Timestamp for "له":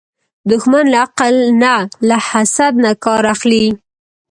0.93-0.97, 2.07-2.17